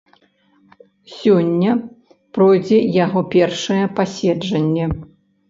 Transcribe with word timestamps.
Сёння 1.17 1.71
пройдзе 2.39 2.79
яго 3.05 3.25
першае 3.37 3.79
паседжанне. 4.01 4.91